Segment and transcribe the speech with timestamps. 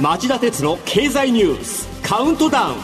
[0.00, 2.76] 町田鉄の経済ニュースカウントダウン。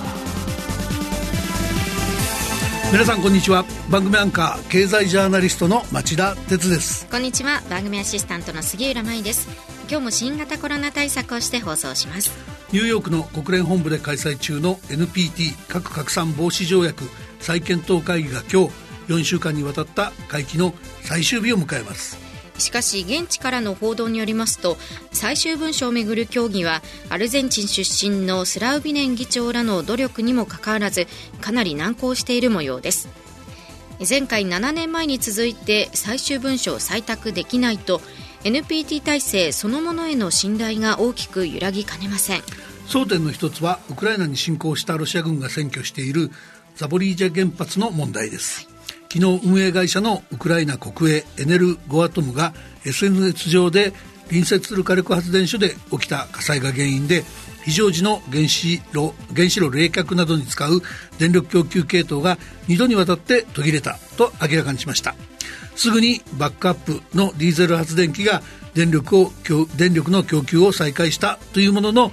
[2.93, 3.65] 皆さんこんにちは。
[3.91, 7.09] 番組アンカー経済ジャーナリストの町田鉄です。
[7.09, 7.63] こんにちは。
[7.69, 9.49] 番組アシスタントの杉浦舞です。
[9.91, 12.31] 今日も新型コロナ対策をして放送します。
[12.73, 17.03] ニューヨークの国連本部で開催中の NPT 核拡散防止条約
[17.41, 18.71] 再検討会議が今日
[19.09, 22.30] 4週間にわたった会期の最終日を迎えます
[22.61, 24.77] しかし現地からの報道によりますと
[25.13, 31.07] 最終文書をめぐる協議はアルゼンチン出身のスラウビネン議長らの努力にもかかわらず
[31.41, 33.09] かなり難航している模様です。
[34.09, 38.01] 前回7年前に続いて最終文書を採択できないと
[38.45, 42.43] NPT 体制そのものへの信頼が大きく揺らぎかねません。
[42.87, 46.31] 争点の一つはウクライナに侵攻したロシア軍が占拠している
[46.77, 48.70] ザボリージャ原発の問題です、
[49.13, 52.55] 昨日運営会社のウクライナ国営エネルゴアトムが
[52.87, 53.93] SNS 上で
[54.29, 57.25] 隣接する火力発電所で起きた火災が原因で
[57.65, 60.81] 非常時の原子炉原子炉冷却などに使う
[61.19, 65.15] 電力供給系統が2度にわたって途切れたと明らかにしました。
[65.81, 68.43] すぐにバックアップのディーゼル発電機が
[68.75, 69.33] 電力を
[69.77, 72.13] 電力の供給を再開したというものの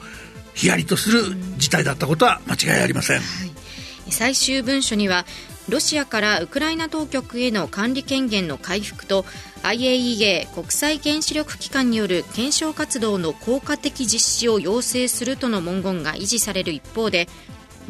[0.54, 1.22] ヒヤリとする
[1.58, 5.26] 事態だったことは間違いありません、はい、最終文書には
[5.70, 9.26] ロシアからウクライナ当局への管理権限の回復と
[9.64, 17.28] IAEA 国際原子力機関による検証活動の効果的実施を要請するとの文言が維持される一方で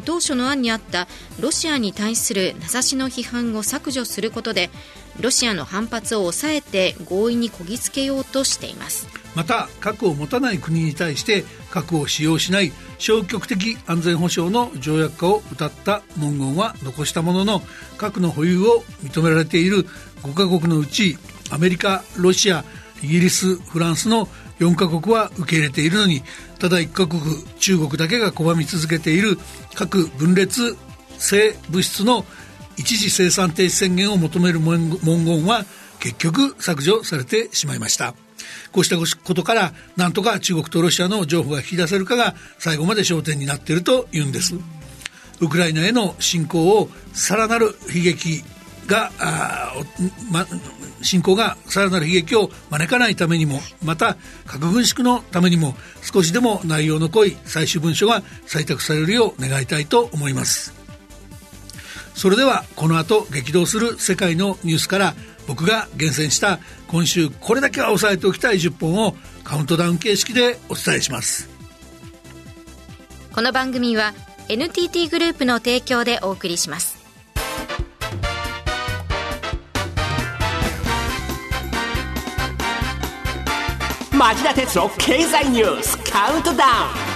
[0.04, 1.06] 当初の案にあった
[1.40, 4.70] ロシアに対する名指しの批判を削除することで
[5.20, 9.06] ロシアの反発を抑えて合意にこぎつけようとしています。
[9.34, 17.62] また核を持たない国に対して核を使用しない消極的安全保障の条約化を謳った文言は残したものの
[17.98, 19.86] 核の保有を認められている
[20.22, 21.16] 5カ国のうち
[21.50, 22.64] アメリカロシア
[23.02, 24.26] イギリスフランスの
[24.58, 26.22] 4カ国は受け入れているのに
[26.58, 27.22] ただ1カ国
[27.60, 29.38] 中国だけが拒み続けている
[29.74, 30.76] 核分裂
[31.18, 32.24] 性物質の
[32.78, 35.64] 一時生産停止宣言を求める文言は
[36.00, 38.14] 結局削除されてしまいました。
[38.72, 44.54] こうしたことからなんとか中国とロシアの情報が引き出せるかが最後まで焦点になっているというんです。
[45.40, 48.44] ウクライナへの侵攻をさらなる悲劇
[48.86, 49.12] が
[50.30, 50.46] ま、
[51.02, 54.16] 侵攻がさらなる悲劇を招かないためにもまた
[54.46, 60.77] 核軍縮のためにも少しでも内容の濃い最終文書が採択されるよう願いたいと思います。
[62.18, 65.14] それではこの後激動する世界のニュースから
[65.46, 66.58] 僕が厳選した
[66.88, 69.14] 今週これだけは押さえておきたい10本を
[69.44, 71.48] カウントダウン形式でお伝えします。
[73.32, 74.14] この番組は
[74.48, 76.98] NTT グループの提供でお送りします。
[84.10, 87.08] 町田鉄の経済ニュースカウントダウン。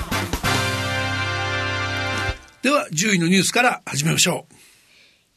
[2.63, 4.52] では10位のニュースから始めましょう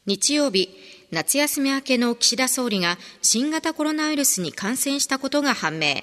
[0.06, 0.70] 日曜日、
[1.10, 5.96] 夏休み明けの岸田総理が新型コロナウイルスに感染したことが判明。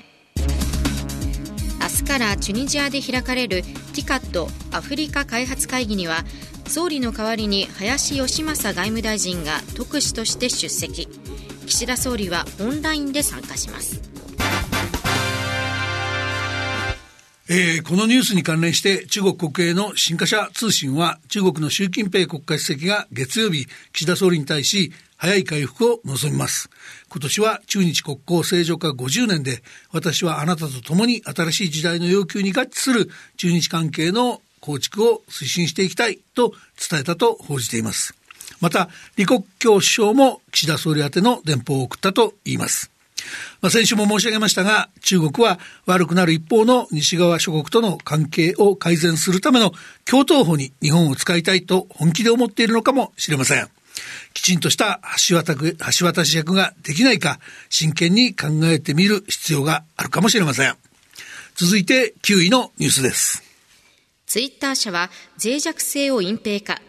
[1.82, 6.26] 明日からチュニジアで開かれる TICAD アフリカ開発会議には
[6.68, 11.08] 総理の代わりに林芳正外務大臣が特使として出席
[11.66, 14.13] 岸田総理はオンラインで参加します
[17.56, 26.72] えー、このニュースに関連して中国国営の新華社通信は中国の習近平国家主席が月曜日岸田総理に対し早い回復を望みます。
[27.12, 36.54] 今年は中日国交正常化50年で私はあなたと共に新しい時代の要求に合致する中日関係の構築を推進していきたいと
[36.90, 38.16] 伝えたと報じています。
[38.62, 42.93] また、李克強首相も岸田総理宛ての電報を送ったと言います。
[43.62, 49.72] まあ、先週も申し上げましたが、中国は悪くなる一方の西側諸国との関係を改善するための
[50.06, 53.68] 共闘法に日本を使いたいと本気で思っているのかもしれません。
[54.34, 57.40] きちんとした橋渡橋渡し役ができないか、
[57.70, 60.76] 真剣に考えてみる必要があるかもしれません。
[61.56, 63.44] 続いて9位のニュースです。
[64.26, 65.12] ツイッター社は
[65.44, 66.82] 脆弱性を隠蔽か。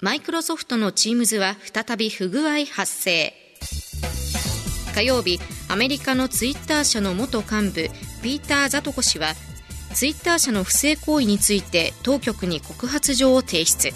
[0.00, 3.32] マイクロソフトのチームズは再び不具合発生。
[4.94, 5.40] 火曜日
[5.72, 7.88] アメリカのツイッター社の元幹部
[8.22, 9.32] ピーター・ザトコ氏は
[9.94, 13.90] ツイッター社の不正行為について当局に告発状を提出。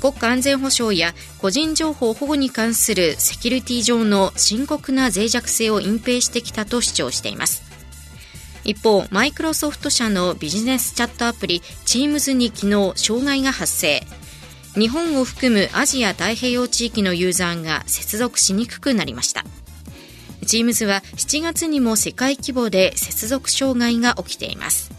[0.00, 7.64] 国家安全保障や個人情報保護に関するセキュリティ上の深刻な脆弱性を隠蔽してきたと主張しています。
[8.62, 14.06] 一方マイクロソフト社のビジネスチャットアプリ Teams に昨日障害が発生。
[14.74, 19.44] 日本を含むアジア太平洋地域のユーザーが接続しにくくなりました。
[20.44, 24.92] チームズは7月にも世界規模で接続障害が起きています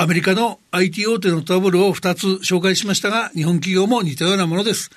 [0.00, 4.90] アメリカの IT 大手のトラブルを2つ紹介しましたが、日本企業も似たようなものです。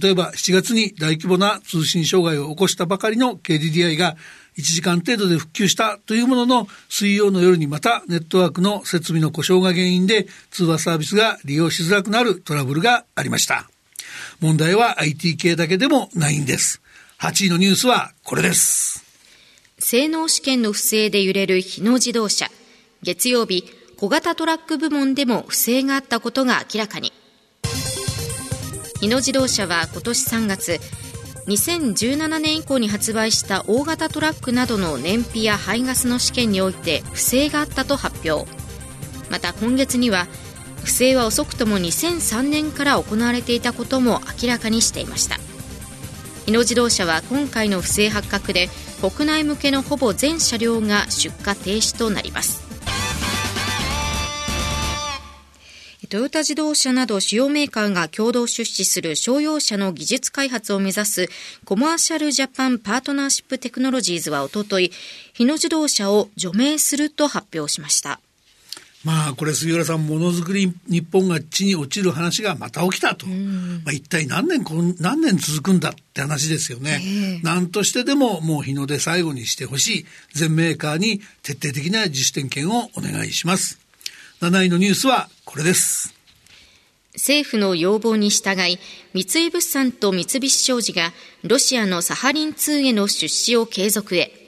[0.00, 4.16] 例えば7月に大規模な通信障害を起こしたばかりの KDDI が
[4.56, 13.68] 1時間程度で復旧したというものの水曜の夜にまたネットワークの設備の故障が原因で通話サービスが利用しづらくなるトラブルがありました。
[14.40, 16.80] 問題は IT 系だけでもないんです。
[17.24, 19.02] 8位のニュースはこれです。
[19.78, 22.48] 性能試験の不正で揺れる日野自動車。
[23.02, 23.64] 月曜日、
[23.96, 27.14] 小型トラック部門でも不正があったことが明らかに。
[29.00, 30.80] 日野自動車は今年3月
[31.46, 38.46] 2017年以降に発売した大型トラックなどの燃費や排ガスの試験において不正があったと発表
[39.30, 40.26] また今月には
[40.84, 45.38] 不正は遅くとも2003年から行われていたことも明らかにしていました
[46.46, 48.68] 日野自動車は今回の不正発覚で
[49.00, 52.64] 国内向けのほぼ全車両が出荷停止となります
[56.14, 61.28] トヨタ自動車など主要メーカーが共同出資する商用車の技術開発を目指す
[61.64, 64.92] コマーシャルジャパンパートナーシップテクノロジーズはおととい、
[65.32, 68.20] 日野自動車を除名すると発表しました。
[69.04, 73.32] まあこれ杉浦さんものづくり日本が地に落ちる話がまた起きたと、ま
[73.90, 74.64] あ、一体何年
[74.98, 80.06] 何年続くんだって話ですよね、えー、何としてでももう日の出最後にしてほしい。
[80.32, 83.78] 全メーカーに徹底的な自主点検をお願いします。
[84.40, 86.14] 7位のニュースはこれです。
[87.14, 88.78] 政府の要望に従い、
[89.12, 91.12] 三井物産と三菱商事が
[91.44, 94.43] ロシアのサハリン2への出資を継続へ。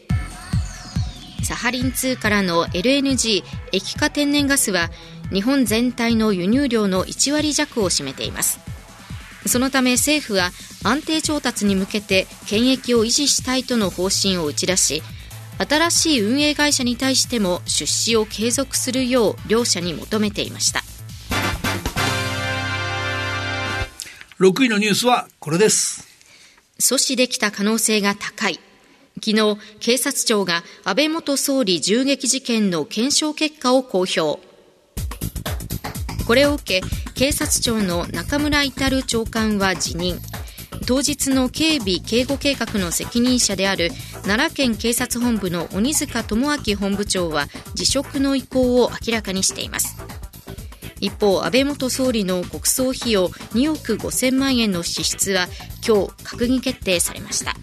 [1.43, 4.91] サハリン2からの LNG 液化天然ガスは
[5.33, 8.61] 日本全体の輸入量の1割弱を占めています。
[9.47, 10.51] そのため政府は
[10.83, 15.03] 安定調達に向けて権益を維持したいとの方針を打ち出し、
[15.59, 20.83] 新しい運営会社に対しても出資を継続するよう両社に求めていました。
[24.39, 26.07] 6位のニュースはこれです。
[26.79, 28.61] 阻止できた可能性が高い
[29.17, 34.39] 昨日警察庁が安倍元総理銃撃事件の検証結果を公表。
[36.27, 40.19] これを受け警察庁の中村至長官は辞任。
[40.87, 43.91] 当日の警備警護計画の責任者である
[44.23, 49.97] 奈良県警察本部の鬼塚智明本部長は辞職の意向を明らかにしています。
[51.01, 55.47] 一方安倍元総理の国葬費用2億5000万円の支出は
[55.87, 57.55] 今日閣議決定されました。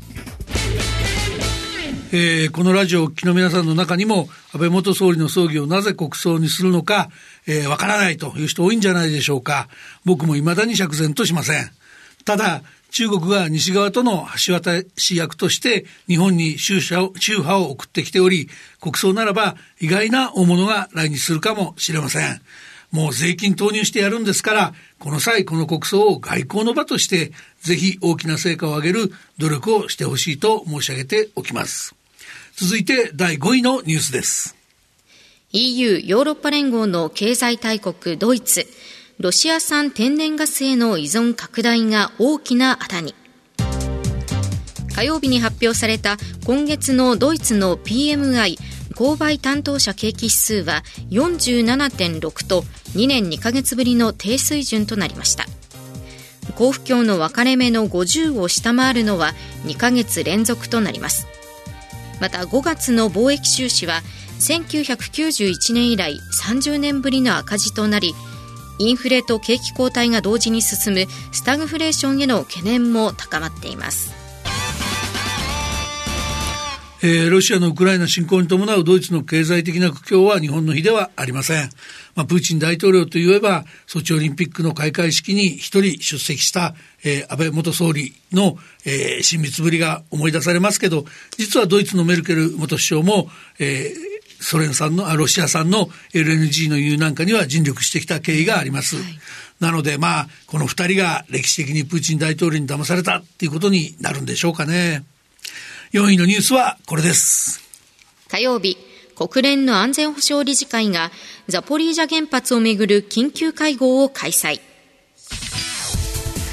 [2.16, 7.10] えー、このラジオをお聞きの皆さんの中にも安倍元総理の葬儀をなぜ国葬にするのか、
[7.48, 9.68] えー、からないという人多いんじゃないでしょうか
[10.06, 11.72] 僕も未だに釈然としません
[12.24, 12.62] ただ
[12.92, 18.48] 中国が西側との橋渡し役として日本に宗派を送ってきており、
[18.80, 22.40] 国葬ならば意外な大物が来日するかもしれません。
[22.92, 27.32] もう税金投入してやるんですから、この際この国葬を外交の場として、
[27.62, 32.03] ぜひ大きな成果を上げる努力をしてほしいと申し上げておきます。
[32.56, 34.56] 続いて第5位のニュースです。
[35.52, 38.68] EU ヨーロッパ連合の経済大国ドイツ。
[39.20, 43.14] ロシア産天然ガスへの依存拡大が大きなあだに
[44.96, 48.58] 火曜日に発表された今月のドイツの PMI
[48.96, 52.62] 購買担当者景気指数は47.6と
[52.96, 55.46] 2年2ヶ月ぶりの低水準となりました
[56.60, 59.34] 交付況の分かれ目の50を下回るのは
[59.66, 61.28] 2ヶ月連続となります
[62.20, 64.02] また5月の貿易収支は
[64.40, 68.14] 1991年以来30年ぶりの赤字となり
[68.80, 74.23] インフレと景気後退が同時に進むスタグフレーションへの懸念も高まっています。
[77.06, 81.70] えー、ロシアのウクライナ侵攻に伴うドイツの経済的な苦境は日本の比ではありません。
[82.16, 91.04] まあ、プーチン大統領といえば、ソチオリンピックの開会式に一人出席した、えー、安倍元総理の、えー、親密ぶりが思い出されますけど、
[91.38, 93.28] 実はドイツのメルケル元首相も、
[93.60, 98.96] えー、ソ連産の、あ、ロシア産の LNG の輸入なんかには尽力してきた経緯があります。
[98.96, 99.06] はい、
[99.60, 105.04] なので、まあ、この二人が歴史的にプーチン大統領に騙されたっていうことになるんでしょうかね。
[105.94, 107.62] 4位のニュースはこれです。
[108.28, 108.78] 火曜日、
[109.16, 111.12] 国連の安全保障理事会が
[111.48, 114.60] ザポリージャ原発をめぐる緊急会合を開催。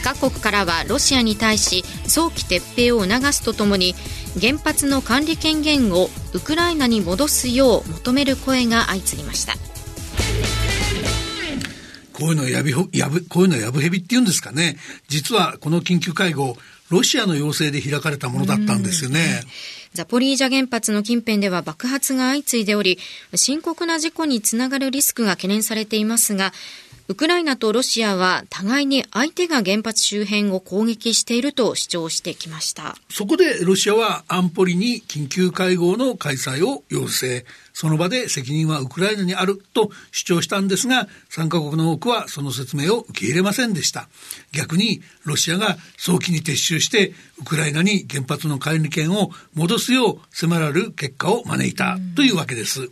[0.04, 3.94] 各国からはロシアに対し早期撤兵を促すとともに
[4.38, 9.54] 原発の管理権限をウクライナに戻すよう求める声が相次ぎました
[12.12, 14.76] こういうのやぶこういうのやぶへびって言うんですかね
[15.09, 16.56] 実はこの緊急会合
[16.90, 19.42] ロシアの要請で開かれたものだったんですよね。
[19.94, 22.99] ザポリージャ原発の近辺では爆発が相次いでおり、
[23.35, 26.52] 深刻な事故につながるリスクが懸念されていますが、
[27.10, 32.94] ウクライナとロシアは互いに相手が原発周辺を攻撃していると主張してきました。
[33.08, 37.44] そこでロシアは安保理に緊急会合の開催を要請。
[37.72, 44.08] その場で責任はウクライナにあると主張したんですが参加国の多くはその説明を受け入れませんでした。
[44.52, 52.88] 逆にロシアが早期に撤収してウクライナに原発の管理権を戻すよう迫られる結果を招いたというわけです、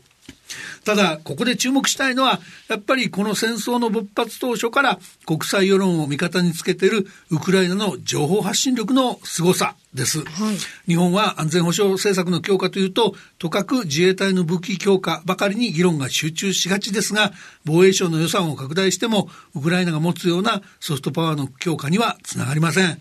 [0.85, 17.33] ただ、ここで注目したいのは、やっぱりこの戦争の勃発当初から国際世論を味方につけているウクライナの情報発信力の凄さです、はい、日本は安全保障政策の強化というと、とかく自衛隊の武器強化ばかりに議論が集中しがちですが、
[17.65, 22.99] 防衛省の予算を拡大しても、ウクライナが持つようなソフトパワーの強化にはつながりません。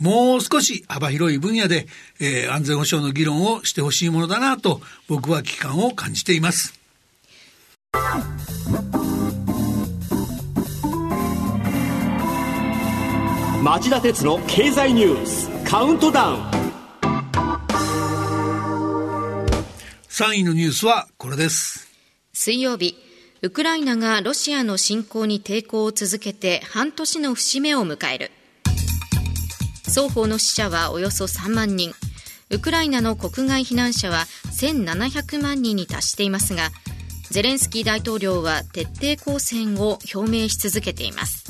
[0.00, 1.86] もう少し幅広い分野で、
[2.20, 6.77] えー、安全保障の議論をしてほしいものだなと僕は危機感を感じています。
[13.62, 16.42] 町田鉄の経済ニュースカウントダウン。
[20.08, 21.88] 3位のニュースはこれです。
[22.32, 22.96] 水曜日
[23.42, 28.30] ウクライナがロシアの侵攻に抵抗を続けて半年の節目を迎える。
[29.84, 31.92] 双方の死者はおよそ3万人。
[32.50, 36.70] ウクライナの国外避難者は1700万人に達していますが
[37.30, 41.44] ゼレンスキー大統領は徹底抗戦を表明し続けています。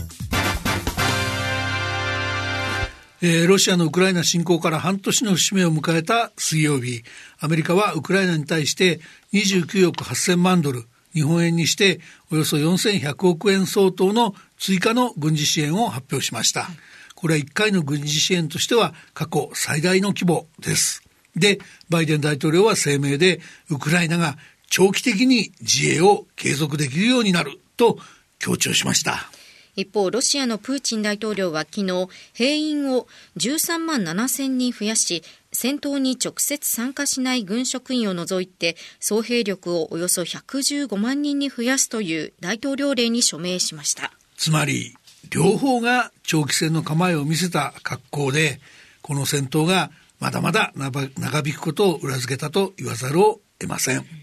[3.20, 7.04] えー、ロシアのウクライナ侵攻から半年の節目を迎えた水曜日、
[7.40, 9.00] アメリカはウクライナに対して
[9.32, 12.00] 29億8000万ドル、日本円にして
[12.32, 16.68] およそ4100億円相当の追加の軍事支援を発表しました。
[17.14, 21.02] これは1回の軍事支援としては過去最大の規模です。
[21.37, 24.37] で、バイデン大統領は声明で、ウクライナが
[24.70, 27.98] 長期的に自衛を継続できるようになると
[28.38, 29.30] 強調しました。
[29.76, 33.06] 一方、ロシアのプーチン大統領は昨日、兵員を
[33.37, 35.22] 13万7千人増やし、
[35.52, 44.12] 戦闘に直接参加しない軍職員を除いて、総兵力をおよそ115万人に増やすという大統領令に署名しました。
[44.37, 44.96] つまり、
[45.30, 48.60] 両方が長期戦の構えを見せた格好で、
[49.02, 51.02] この戦闘がまだまだ長
[51.46, 54.17] 引くことを裏付けたと言わざるを得ません。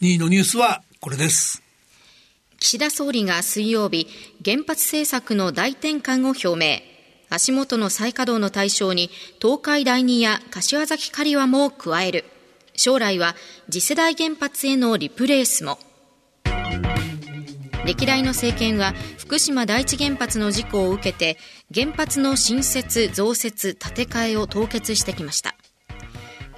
[0.00, 1.62] 2位のニュースはこれです。
[2.58, 4.08] 岸田総理が水曜日、
[4.44, 6.80] 原発政策の大転換を表明。
[7.30, 9.10] 足元の再稼働の対象に
[9.40, 12.24] 東海第二や柏崎刈羽も加える。
[12.76, 13.34] 将来は
[13.70, 15.78] 次世代原発へのリプレースも。
[17.84, 21.36] 歴代の政権は福島第一原発の事故を受けて
[21.74, 25.54] 原発の新設増設建て替えを凍結してきました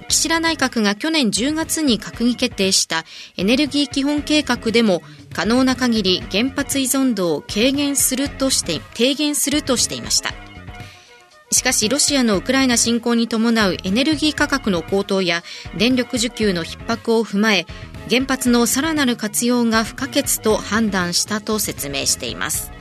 [0.07, 3.03] 岸田内閣が去年10月に閣議決定した
[3.35, 5.01] エネルギー基本計画でも
[5.33, 10.33] 可能な限り原発依存度を軽減するとして低減するとしていました。
[11.49, 15.43] しかしロシアのウクライナ侵攻に伴うエネルギー価格の高騰や
[15.77, 17.65] 電力需給の逼迫を踏まえ
[18.09, 22.76] 原発のさらなる活用が不可欠と判断したと説明しています。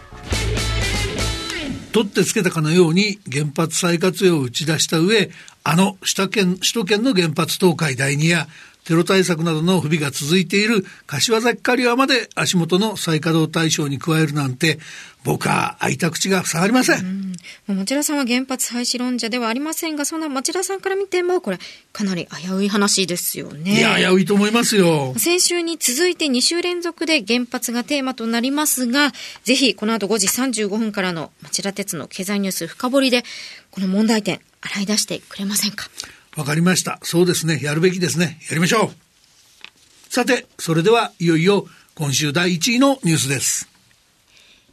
[1.97, 5.31] 取ってつけたかのように原発再活用を打ち出した上
[5.65, 8.49] あの首都圏首都圏の原発東海第二や
[8.87, 14.79] テロ対策などの不備が続いている柏崎刈羽まで足元の再稼働対象に加えるなんて
[15.25, 17.35] 僕は開いた口が塞がりません。
[17.69, 21.59] うん、町田さんは原発廃止論者ではありませんが、そんな町田さんから見ても、これ、
[21.93, 23.79] かなり危うい話ですよね。
[23.79, 25.15] いや、危ういと思いますよ。
[25.19, 29.13] 先週に続いて2週連続で原発がテーマとなりますが、
[29.43, 33.25] ぜひ、この後5時35分からの町田鉄の経済ニュース深掘りで、
[33.73, 35.89] この問題点、洗い出してくれませんか？
[36.37, 36.99] わかりました。
[37.03, 37.61] そうですね。
[37.63, 38.39] やるべきですね。
[38.49, 40.13] やりましょう。
[40.13, 43.69] さて、それではいよいよ今週第1位のニュースです。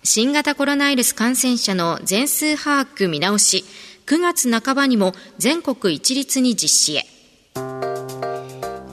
[0.03, 3.63] 新型コロナウイルス感染者の全数把握見直し、
[4.05, 7.05] 9月半ばにも全国一律に実施へ。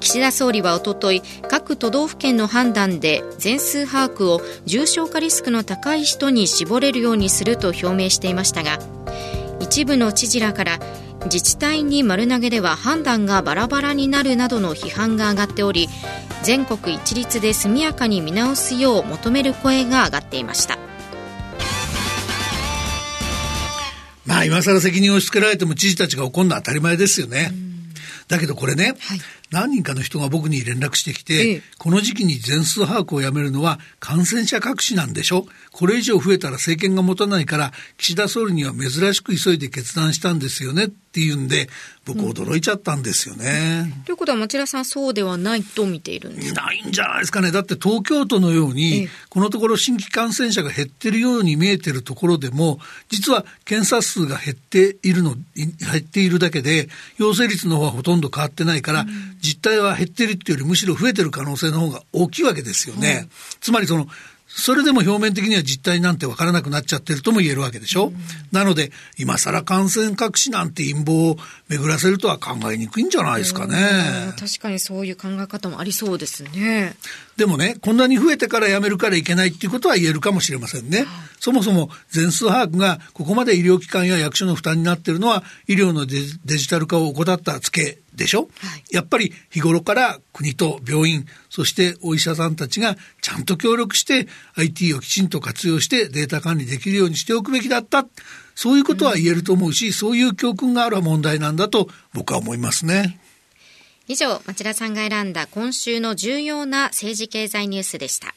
[0.01, 8.79] 岸田総理はおととい各都道府県の判断で全数把握を重症化リスクの高い人に絞れるようにすると表明していましたが
[9.61, 10.79] 一部の知事らから
[11.25, 15.89] 自治体に丸投げでは判断がバラバラになるなどの批判が上がっており
[16.43, 20.79] 全国一律で速やかに見直すよう求める声が上がっていました。
[24.27, 27.53] まあ今更責任を押し付けられても知事たちが怒るのは当たり前ですよね。
[28.29, 29.21] だけどこれね、はい、
[29.51, 35.47] 何人かの人が僕に連絡してきて、ええ、この時期に全数把握をやめるのは感染者隠しなんでしょ？
[35.73, 40.85] これ以上増えたら政権が持たないから、岸田総理には珍しく急いで決断したんですよね？
[40.85, 41.69] っっていうんで、
[42.05, 43.93] 僕驚いちゃったんですよね。
[44.07, 46.63] ということは町田さんそうではないと見ているんですか？
[46.63, 47.51] ないんじゃないですかね。
[47.51, 52.79] だって東京都のように、このところ新規感染者が減ってるように見えてるところでも、
[53.09, 56.89] 実は検査数が減っているの、減っているだけで、
[57.19, 59.09] 陽性率の方はほとんど変わってないから、うん、
[59.41, 63.21] 実態は減ってるっていうよりむしろ増えてる可能性の方が大きいわけですよね。
[63.23, 63.31] うん、
[63.61, 64.07] つまりその、
[64.47, 68.15] それでも表面的には実態なんてわからなくなっちゃってるとも言えるわけでしょ、うん、
[68.51, 71.37] なので、今更感染隠しなんて陰謀を
[71.71, 73.77] 巡らせるとは考えにくいんじゃないですかね。
[74.37, 76.97] 確かにそういう考え方もありそうですね。
[77.37, 81.07] でもね、こんなに増えてからやめるからいけないっていうことは言えるかもしれませんね。
[81.39, 88.47] そもそも全数把握がここまで医療機関や役所の負担になっているのは医療のデジタル化を怠ったツケでしょ、は
[88.77, 98.07] い、やっぱり日頃から国と病院、そしてお医者さんたちがちゃんと協力して IT をきちんと活用してデータ管理できるようにしておくべきだった。
[98.55, 103.19] そういうことは言えると思うし、そういう教訓がある問題なんだと僕は思いますね。
[104.09, 108.35] 以上、町田さんが選んだ今週の重要な政治経済ニュースでした。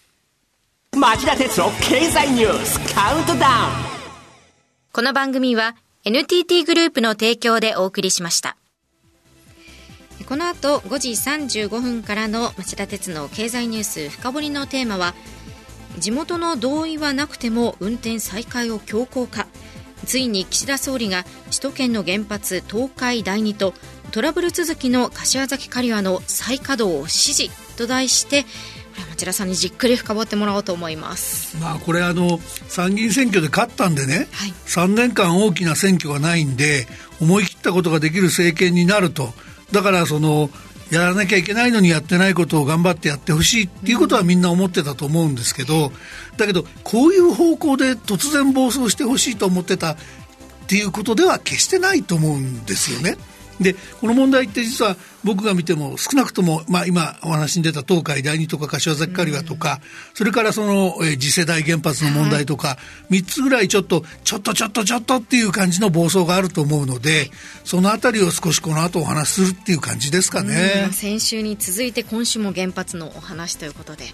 [0.96, 3.94] 町田哲郎経済ニュースカウントダウン
[4.92, 8.58] この番組は NTT グループの提供でお送りしました。
[10.28, 15.16] この後5時35分からの町田鉄の経済ニュース深掘りのテーマは
[15.98, 19.48] 地元の同意はなくても運転再開を強行か
[20.06, 23.74] ついに岸田総理が首都圏の原発東海第二と
[24.12, 28.46] トラブル続きの柏崎刈羽の再稼働を指示と題して
[29.10, 31.58] 町田さんにじっくり深掘ってもらおうと思います。
[31.58, 36.88] まあこれあの参議院選挙で勝ったんでね、はい、3年間大きな選挙がないんで
[37.20, 39.34] 思い切ったことができる政権になると。
[39.72, 40.50] だからその
[40.94, 45.92] やらなきゃいけないのにやってないことを頑張ってやってほしいっていうことはみんな思ってたと思うんですけど
[46.38, 49.98] だけどこういう方向で突然暴走してほしいと思ってたっ
[50.68, 53.18] ていうことでは決してないと思うんですよね。
[53.60, 59.80] でこの問題って実は僕が見ても少なくとも、まあ、今お話に出た東海第二とか柏崎刈羽とか、
[60.14, 62.78] それからその、えー、次世代原発の問題とか、は
[63.10, 67.30] い、3つぐらいちょっとちょっとちょっとちょっとっていう感じの暴走があると思うので
[67.64, 70.90] そのあたりを少しこの後お話しするっていう感じですかね。
[70.92, 74.06] 先週に続いて今週も原発のお話ということで。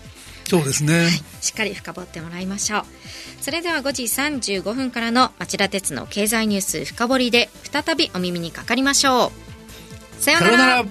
[0.50, 2.86] そうですね、はい、しっかり深掘ってもらいましょう。
[3.42, 9.32] それでは5時35分からの町田鉄の経済ニュース深掘りで再びお耳にかかりましょ
[10.20, 10.22] う。
[10.22, 10.86] さようなら